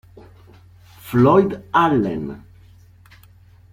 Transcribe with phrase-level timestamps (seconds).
[1.01, 2.41] Floyd Allen